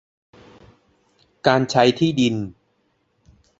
[1.47, 2.35] การใช้ที่ดิน